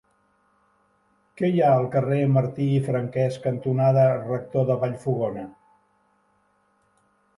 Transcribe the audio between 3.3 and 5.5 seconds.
cantonada Rector de Vallfogona?